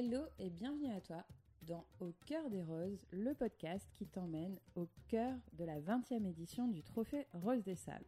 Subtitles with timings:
[0.00, 1.24] Hello et bienvenue à toi
[1.62, 6.68] dans Au cœur des roses, le podcast qui t'emmène au cœur de la 20e édition
[6.68, 8.06] du Trophée Rose des Sables.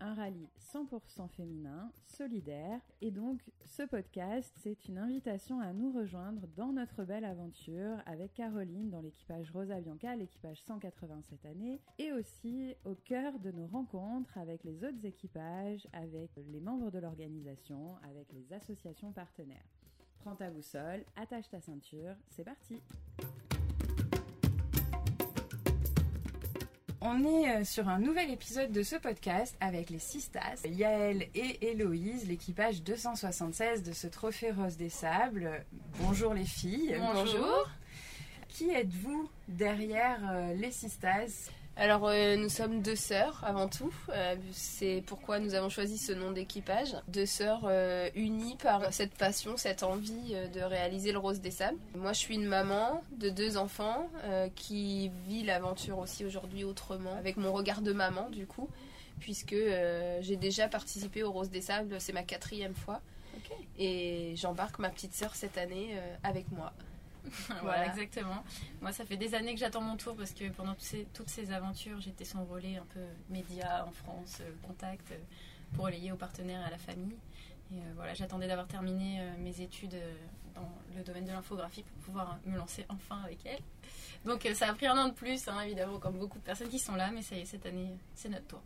[0.00, 2.80] Un rallye 100% féminin, solidaire.
[3.02, 8.32] Et donc, ce podcast, c'est une invitation à nous rejoindre dans notre belle aventure avec
[8.32, 13.66] Caroline dans l'équipage Rosa Bianca, l'équipage 180 cette année, et aussi au cœur de nos
[13.66, 19.68] rencontres avec les autres équipages, avec les membres de l'organisation, avec les associations partenaires.
[20.28, 22.82] Prends ta boussole, attache ta ceinture, c'est parti
[27.00, 31.70] On est euh, sur un nouvel épisode de ce podcast avec les Sistas, Yael et
[31.70, 35.64] Héloïse, l'équipage 276 de ce Trophée Rose des Sables.
[35.98, 36.94] Bonjour les filles.
[36.98, 37.66] Bonjour.
[38.48, 41.50] Qui êtes-vous derrière euh, les Sistas?
[41.78, 46.10] Alors euh, nous sommes deux sœurs avant tout, euh, c'est pourquoi nous avons choisi ce
[46.10, 46.96] nom d'équipage.
[47.06, 51.78] Deux sœurs euh, unies par cette passion, cette envie de réaliser le Rose des Sables.
[51.94, 54.10] Moi je suis une maman de deux enfants
[54.56, 58.68] qui vit l'aventure aussi aujourd'hui autrement, avec mon regard de maman du coup,
[59.20, 59.56] puisque
[60.20, 63.00] j'ai déjà participé au Rose des Sables, c'est ma quatrième fois.
[63.78, 66.72] Et j'embarque ma petite sœur cette année avec moi.
[67.62, 67.86] voilà.
[67.86, 68.42] exactement.
[68.80, 70.74] Moi, ça fait des années que j'attends mon tour parce que pendant
[71.14, 75.16] toutes ces, aventures, j'étais son relais un peu média en France, euh, contact, euh,
[75.74, 77.16] pour relayer aux partenaires et à la famille.
[77.72, 79.96] Et euh, voilà, j'attendais d'avoir terminé mes études
[80.54, 83.60] dans le domaine de l'infographie pour pouvoir me lancer enfin avec elle.
[84.24, 86.78] Donc ça a pris un an de plus, hein, évidemment, comme beaucoup de personnes qui
[86.78, 88.62] sont là, mais ça y est, cette année, c'est notre tour.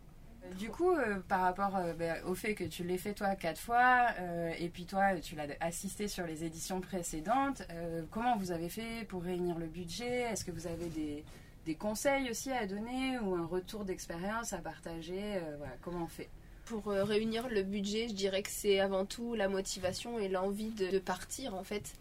[0.57, 3.59] Du coup, euh, par rapport euh, ben, au fait que tu l'aies fait toi quatre
[3.59, 7.63] fois, euh, et puis toi, tu l'as assisté sur les éditions précédentes,
[8.11, 10.21] comment vous avez fait pour réunir le budget?
[10.21, 11.23] Est-ce que vous avez des,
[11.65, 15.39] des, conseils aussi à donner ou un retour d'expérience à partager?
[15.57, 16.29] Voilà, Comment on fait?
[16.65, 20.99] Pour réunir le budget, je dirais que c'est avant tout la motivation et l'envie de,
[20.99, 21.93] partir en fait.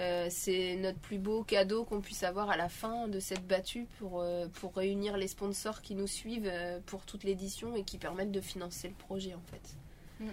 [0.00, 3.86] Euh, c'est notre plus beau cadeau qu'on puisse avoir à la fin de cette battue
[3.98, 7.98] pour, euh, pour réunir les sponsors qui nous suivent euh, pour toute l'édition et qui
[7.98, 10.24] permettent de financer le projet en fait.
[10.24, 10.30] Mm.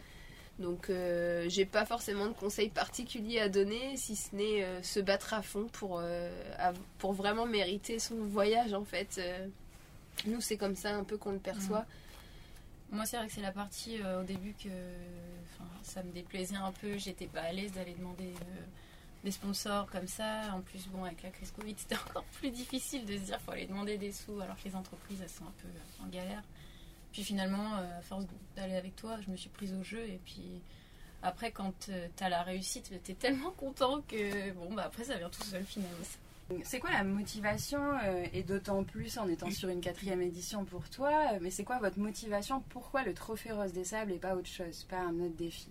[0.60, 0.92] Donc
[1.50, 5.68] j'ai pas forcément de conseils particuliers à donner si ce n'est se battre à fond
[5.72, 6.02] pour,
[6.98, 9.22] pour vraiment mériter son voyage en fait.
[10.26, 11.82] nous c'est comme ça un peu qu'on le perçoit.
[11.82, 12.96] Mm.
[12.96, 14.70] Moi, c'est vrai que c'est la partie au début que
[15.84, 16.98] ça me déplaisait un peu.
[16.98, 18.34] J'étais pas à l'aise d'aller demander
[19.24, 20.54] des sponsors comme ça.
[20.54, 23.52] En plus, bon, avec la crise Covid, c'était encore plus difficile de se dire faut
[23.52, 26.44] aller demander des sous alors que les entreprises, elles sont un peu euh, en galère.
[27.12, 30.04] Puis finalement, euh, à force d'aller avec toi, je me suis prise au jeu.
[30.08, 30.62] Et puis
[31.24, 35.04] après, quand euh, tu as la réussite, tu es tellement content que bon, bah après,
[35.04, 35.98] ça vient tout seul finalement.
[36.64, 38.00] C'est quoi la motivation,
[38.32, 42.00] et d'autant plus en étant sur une quatrième édition pour toi, mais c'est quoi votre
[42.00, 42.64] motivation?
[42.70, 45.68] Pourquoi le Trophée Rose des Sables et pas autre chose, pas un autre défi?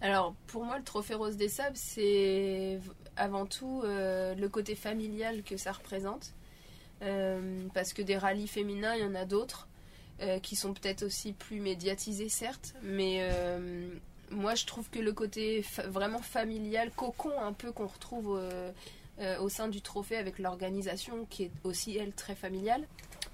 [0.00, 2.78] Alors pour moi le trophée rose des sables c'est
[3.16, 6.34] avant tout euh, le côté familial que ça représente.
[7.02, 9.68] Euh, parce que des rallyes féminins il y en a d'autres
[10.20, 13.22] euh, qui sont peut-être aussi plus médiatisés certes mais
[14.30, 18.40] moi je trouve que le côté vraiment familial cocon un peu qu'on retrouve
[19.40, 22.84] au sein du trophée avec l'organisation qui est aussi elle très familiale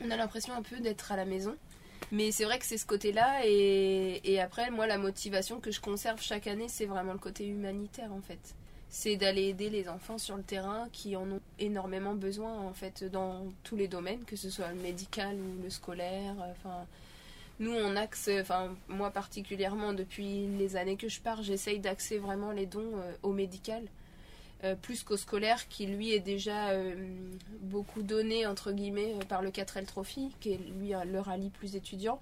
[0.04, 1.56] on a l'impression un peu d'être à la maison
[2.12, 3.40] mais c'est vrai que c'est ce côté-là.
[3.44, 8.12] Et, après, moi, la motivation que je conserve chaque année, c'est vraiment le côté humanitaire,
[8.12, 8.54] en fait.
[8.88, 13.04] C'est d'aller aider les enfants sur le terrain qui en ont énormément besoin, en fait,
[13.04, 16.34] dans tous les domaines, que ce soit le médical ou le scolaire.
[16.52, 16.86] Enfin,
[17.60, 22.50] nous, on axe, enfin, moi particulièrement, depuis les années que je pars, j'essaye d'axer vraiment
[22.50, 23.82] les dons euh, au médical.
[24.64, 26.94] Euh, plus qu'au scolaire qui lui est déjà euh,
[27.60, 31.76] beaucoup donné entre guillemets euh, par le 4L Trophy qui est lui le rallye plus
[31.76, 32.18] étudiant.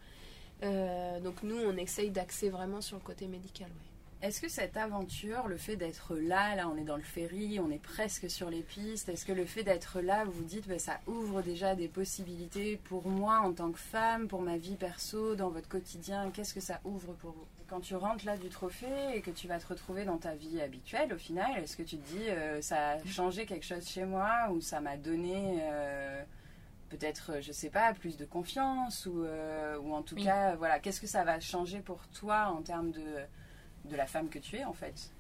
[0.63, 3.69] donc nous on essaye d'axer vraiment sur le côté médical.
[4.23, 7.71] Est-ce que cette aventure, le fait d'être là, là on est dans le ferry, on
[7.71, 11.01] est presque sur les pistes, est-ce que le fait d'être là, vous dites, bah, ça
[11.09, 15.51] ouvre déjà des possibilités pour moi en tant que femme, pour ma vie perso, dans
[15.51, 17.62] votre quotidien Qu'est-ce que ça ouvre pour vous?
[17.73, 20.61] Quand tu rentres là du trophée et que tu vas te retrouver dans ta vie
[20.61, 24.05] habituelle, au final, est-ce que tu te dis, euh, ça a changé quelque chose chez
[24.05, 25.59] moi ou ça m'a donné...
[25.63, 26.23] Euh,
[26.91, 31.01] peut-être, je sais pas, plus de confiance ou, euh, ou en tout cas, voilà, qu'est-ce
[31.01, 33.07] que ça va changer pour toi en termes de,
[33.87, 35.11] de la femme que tu es en fait?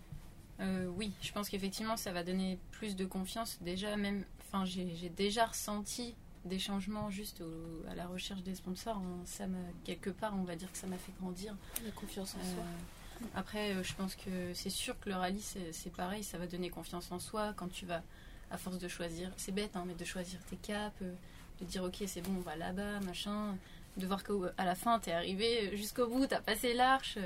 [0.60, 3.56] Euh, oui, je pense qu'effectivement ça va donner plus de confiance.
[3.62, 7.42] Déjà même, enfin j'ai déjà ressenti des changements juste
[7.88, 8.96] à la recherche des sponsors.
[8.96, 9.20] Hein.
[9.24, 9.44] Ça
[9.84, 11.54] quelque part, on va dire que ça m'a fait grandir.
[11.84, 12.64] La confiance en soi.
[12.64, 16.46] Euh, après, euh, je pense que c'est sûr que le rallye c'est pareil, ça va
[16.46, 18.02] donner confiance en soi quand tu vas
[18.50, 19.30] à force de choisir.
[19.36, 22.56] C'est bête, hein, mais de choisir tes caps, de dire ok c'est bon on va
[22.56, 23.56] là-bas, machin,
[23.96, 27.18] de voir qu'à la fin t'es arrivé jusqu'au bout, t'as passé l'arche.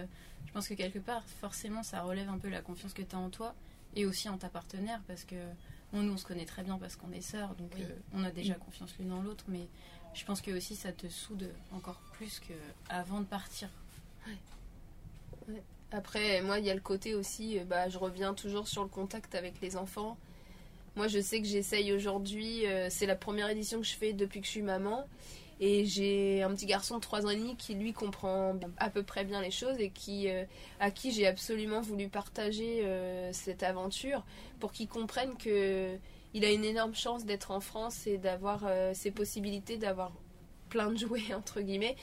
[0.46, 3.18] Je pense que quelque part, forcément, ça relève un peu la confiance que tu as
[3.18, 3.54] en toi.
[3.94, 5.36] et aussi en ta partenaire parce que
[5.92, 7.82] bon, nous on se connaît très bien parce qu'on est sœurs donc Oui.
[7.82, 9.66] euh, on a déjà confiance l'une dans l'autre mais
[10.14, 12.54] je pense que aussi ça te soude encore plus que
[12.88, 13.68] avant de partir
[15.92, 18.88] Après, moi, il y a le côté aussi, euh, bah, je reviens toujours sur le
[18.88, 20.18] contact avec les enfants.
[20.96, 24.40] Moi, je sais que j'essaye aujourd'hui, euh, c'est la première édition que je fais depuis
[24.40, 25.06] que je suis maman.
[25.58, 29.02] Et j'ai un petit garçon de 3 ans et demi qui, lui, comprend à peu
[29.02, 30.44] près bien les choses et qui, euh,
[30.80, 34.22] à qui j'ai absolument voulu partager euh, cette aventure
[34.60, 35.96] pour qu'il comprenne que
[36.34, 40.12] il a une énorme chance d'être en France et d'avoir euh, ces possibilités d'avoir
[40.68, 41.96] plein de jouets, entre guillemets.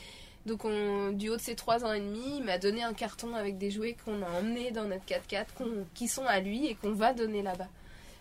[0.47, 3.35] Donc on, du haut de ses 3 ans et demi, il m'a donné un carton
[3.35, 6.75] avec des jouets qu'on a emmenés dans notre 4x4, qu'on- qui sont à lui et
[6.75, 7.69] qu'on va donner là-bas.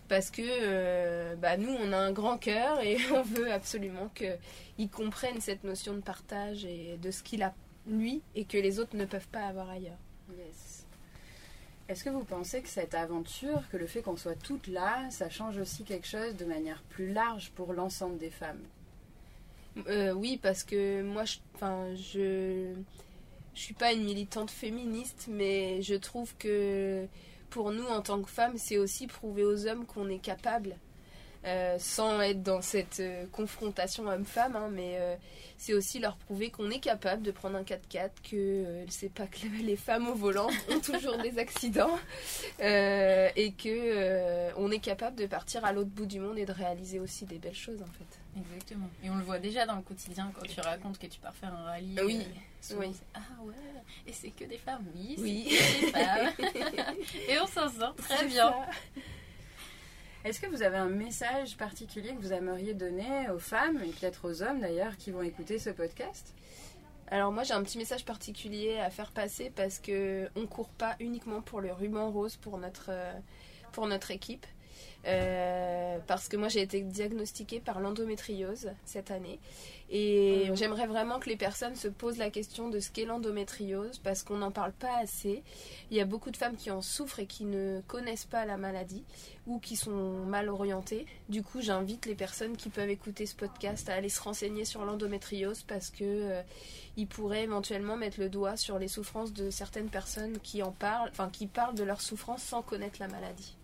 [0.09, 4.89] Parce que euh, bah, nous, on a un grand cœur et on veut absolument qu'il
[4.89, 7.53] comprenne cette notion de partage et de ce qu'il a
[7.87, 9.97] lui et que les autres ne peuvent pas avoir ailleurs.
[10.29, 10.85] Yes.
[11.89, 15.29] Est-ce que vous pensez que cette aventure, que le fait qu'on soit toutes là, ça
[15.29, 18.61] change aussi quelque chose de manière plus large pour l'ensemble des femmes?
[19.87, 21.37] Euh, oui, parce que moi, je,
[21.95, 22.73] je,
[23.53, 27.05] je suis pas une militante féministe, mais je trouve que
[27.53, 30.75] pour nous, en tant que femmes, c'est aussi prouver aux hommes qu'on est capable,
[31.45, 35.15] euh, sans être dans cette euh, confrontation homme-femme, hein, mais euh,
[35.57, 39.45] c'est aussi leur prouver qu'on est capable de prendre un 4x4, que c'est pas que
[39.63, 41.97] les femmes au volant ont toujours des accidents,
[42.59, 46.99] et que on est capable de partir à l'autre bout du monde et de réaliser
[46.99, 48.39] aussi des belles choses, en fait.
[48.39, 51.35] exactement et on le voit déjà dans le quotidien quand tu racontes que tu pars
[51.35, 52.25] faire un rallye Oui.
[52.61, 52.93] souvent, Oui.
[53.15, 53.53] ah ouais
[54.07, 55.47] et c'est que des femmes oui, Oui.
[55.49, 56.95] que des femmes
[57.29, 58.65] et on s'en sort très bien ça.
[60.25, 64.29] Est-ce que vous avez un message particulier que vous aimeriez donner aux femmes, et peut-être
[64.29, 66.33] aux hommes d'ailleurs, qui vont écouter ce podcast?
[67.07, 70.95] Alors moi j'ai un petit message particulier à faire passer parce que on court pas
[71.01, 73.13] uniquement pour le ruban rose pour notre euh,
[73.73, 74.47] pour notre équipe.
[75.05, 79.37] Euh, parce que moi j'ai été diagnostiquée par l'endométriose cette année
[79.89, 80.55] et Mhm.
[80.55, 84.37] j'aimerais vraiment que les personnes se posent la question de ce qu'est l'endométriose parce qu'on
[84.37, 85.43] n'en parle pas assez.
[85.91, 88.55] Il y a beaucoup de femmes qui en souffrent et qui ne connaissent pas la
[88.55, 89.03] maladie
[89.45, 89.91] ou qui sont
[90.25, 91.05] mal orientées.
[91.27, 94.85] Du coup j'invite les personnes qui peuvent écouter ce podcast à aller se renseigner sur
[94.85, 96.41] l'endométriose parce que euh,
[96.95, 101.09] ils pourraient éventuellement mettre le doigt sur les souffrances de certaines personnes qui en parlent,
[101.09, 103.57] enfin qui parlent de leurs souffrances sans connaître la maladie.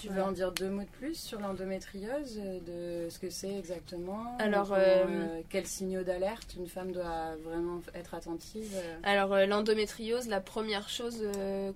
[0.00, 3.54] Tu veux en dire deux mots de plus sur l'endométriose, euh, de ce que c'est
[3.58, 9.36] exactement Alors, Comment, euh, euh, quels signaux d'alerte une femme doit vraiment être attentive Alors
[9.46, 11.22] l'endométriose, la première chose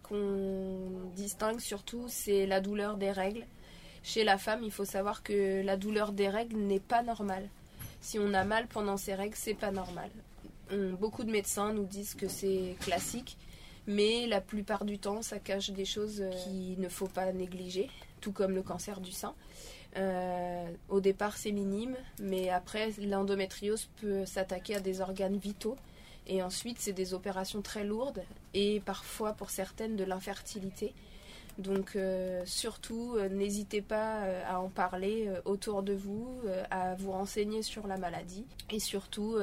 [0.02, 0.78] qu'on
[1.16, 3.44] distingue surtout, c'est la douleur des règles.
[4.02, 7.48] Chez la femme, il faut savoir que la douleur des règles n'est pas normale.
[8.00, 10.10] Si on a mal pendant ses règles, c'est pas normal.
[10.70, 13.38] On- beaucoup de médecins nous disent que c'est classique,
[13.86, 17.88] mais la plupart du temps, ça cache des choses qu'il ne faut pas négliger,
[18.24, 19.34] tout comme le cancer du sein.
[19.96, 25.76] Euh, au départ, c'est minime, mais après, l'endométriose peut s'attaquer à des organes vitaux.
[26.26, 28.22] Et ensuite, c'est des opérations très lourdes
[28.54, 30.94] et parfois, pour certaines, de l'infertilité.
[31.58, 36.26] Donc, euh, surtout, euh, n'hésitez pas à en parler autour de vous,
[36.70, 39.36] à vous renseigner sur la maladie et surtout,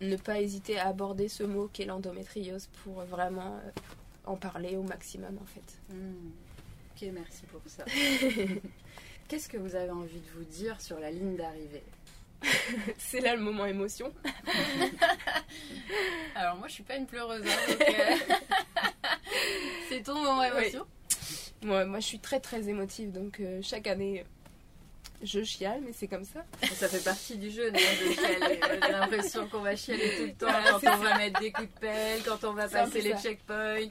[0.00, 3.60] ne pas hésiter à aborder ce mot qu'est l'endométriose pour vraiment
[4.24, 5.94] en parler au maximum en fait.
[5.94, 6.47] Hmm.
[7.00, 7.84] Ok, merci pour ça.
[9.28, 11.84] Qu'est-ce que vous avez envie de vous dire sur la ligne d'arrivée?
[12.98, 14.12] C'est là le moment émotion.
[16.34, 18.34] Alors moi je suis pas une pleureuse, hein, euh,
[19.88, 20.86] c'est ton moment émotion?
[21.62, 24.24] Moi, moi, je suis très très émotive, donc euh, chaque année,
[25.22, 26.44] je chiale, mais c'est comme ça.
[26.72, 28.60] Ça fait partie du jeu, non, de chialer.
[28.82, 31.80] J'ai l'impression qu'on va chialer tout le temps quand on va mettre des coups de
[31.80, 33.88] pelle, quand on va passer les checkpoints.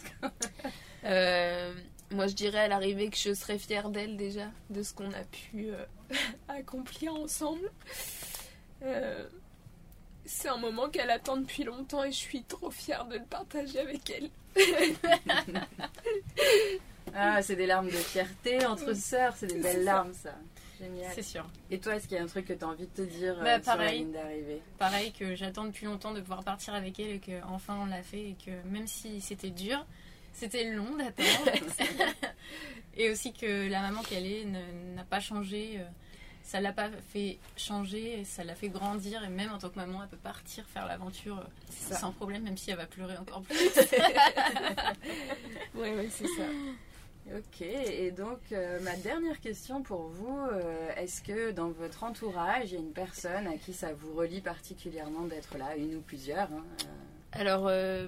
[1.03, 1.73] Euh,
[2.11, 5.23] moi, je dirais à l'arrivée que je serais fière d'elle déjà, de ce qu'on a
[5.23, 5.85] pu euh,
[6.47, 7.69] accomplir ensemble.
[8.83, 9.27] Euh,
[10.25, 13.79] c'est un moment qu'elle attend depuis longtemps et je suis trop fière de le partager
[13.79, 14.29] avec elle.
[17.15, 20.35] Ah, c'est des larmes de fierté entre sœurs, c'est des belles larmes, ça.
[20.79, 21.09] Génial.
[21.15, 21.45] C'est sûr.
[21.71, 23.39] Et toi, est-ce qu'il y a un truc que tu as envie de te dire
[23.39, 23.99] euh, Bah, sur la pareil.
[23.99, 24.61] ligne d'arrivée?
[24.77, 28.03] Pareil que j'attends depuis longtemps de pouvoir partir avec elle et que enfin on l'a
[28.03, 29.83] fait et que même si c'était dur,
[30.33, 31.51] c'était long d'attendre.
[32.97, 35.75] et aussi que la maman qu'elle est ne- n'a pas changé.
[35.79, 35.83] euh,
[36.43, 40.01] Ça l'a pas fait changer, ça l'a fait grandir et même en tant que maman,
[40.03, 43.57] elle peut partir faire l'aventure euh, sans problème, même si elle va pleurer encore plus.
[45.75, 46.43] Ouais, ouais, c'est ça.
[47.35, 52.71] Ok, et donc euh, ma dernière question pour vous, euh, est-ce que dans votre entourage,
[52.71, 55.99] il y a une personne à qui ça vous relie particulièrement d'être là, une ou
[56.01, 56.87] plusieurs hein, euh,
[57.37, 57.65] Alors,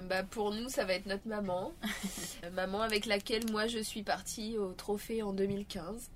[0.08, 1.72] bah, pour nous, ça va être notre maman.
[2.52, 6.10] maman avec laquelle moi je suis partie au trophée en 2015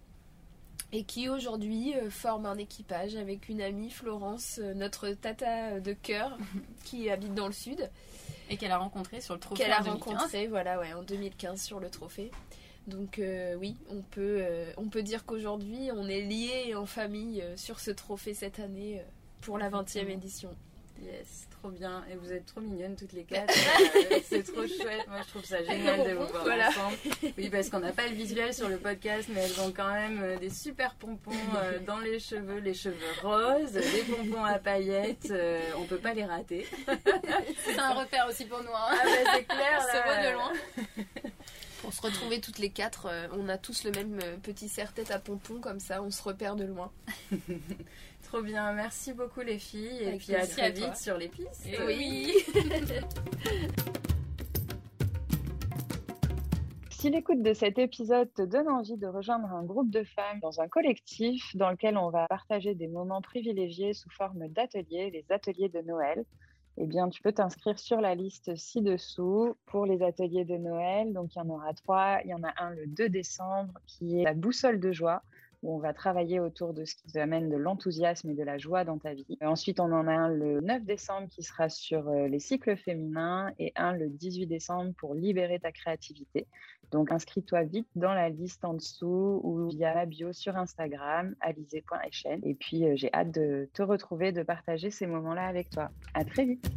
[0.95, 5.93] et qui aujourd'hui euh, forme un équipage avec une amie, Florence, euh, notre tata de
[5.93, 6.39] cœur,
[6.85, 7.91] qui habite dans le sud.
[8.49, 11.81] Et qu'elle a rencontré sur le trophée Qu'elle a rencontré, voilà, ouais, en 2015 sur
[11.81, 12.31] le trophée.
[12.87, 14.45] Donc euh, oui, on peut,
[14.77, 19.03] on peut dire qu'aujourd'hui, on est liés en famille sur ce trophée cette année
[19.41, 20.55] pour la 20e édition.
[21.03, 22.05] Yes, trop bien.
[22.11, 23.53] Et vous êtes trop mignonnes toutes les quatre.
[23.95, 25.07] Euh, c'est trop chouette.
[25.09, 26.97] Moi, je trouve ça génial de vous voir ensemble.
[27.39, 30.21] Oui, parce qu'on n'a pas le visuel sur le podcast, mais elles ont quand même
[30.23, 35.33] euh, des super pompons euh, dans les cheveux, les cheveux roses, des pompons à paillettes.
[35.79, 36.67] on peut pas les rater.
[37.65, 38.75] c'est un repère aussi pour nous.
[38.75, 38.91] Hein.
[38.91, 39.81] Ah, bah, c'est clair.
[39.81, 40.53] Là, se voit de loin.
[41.83, 45.61] Pour se retrouver toutes les quatre, on a tous le même petit serre-tête à pompons,
[45.61, 46.91] comme ça, on se repère de loin.
[48.35, 51.69] Trop bien, merci beaucoup les filles et puis à très vite sur les pistes.
[51.87, 52.35] oui.
[56.91, 60.61] Si l'écoute de cet épisode te donne envie de rejoindre un groupe de femmes dans
[60.61, 65.69] un collectif dans lequel on va partager des moments privilégiés sous forme d'ateliers, les ateliers
[65.69, 66.25] de Noël,
[66.77, 71.13] eh bien, tu peux t'inscrire sur la liste ci-dessous pour les ateliers de Noël.
[71.13, 72.19] Donc, il y en aura trois.
[72.25, 75.23] Il y en a un le 2 décembre qui est la boussole de joie
[75.65, 78.85] où on va travailler autour de ce qui amène de l'enthousiasme et de la joie
[78.85, 79.27] dans ta vie.
[79.43, 83.51] ensuite, on en a un le 9 décembre qui sera sur euh, les cycles féminins
[83.59, 86.47] et un le 18 décembre pour libérer ta créativité.
[86.91, 92.41] Donc, inscris-toi vite dans la liste en dessous ou via la bio sur Instagram, alizé.echn.
[92.45, 95.91] Et puis, euh, j'ai hâte de te retrouver, de partager ces moments-là avec toi.
[96.13, 96.71] À très vite.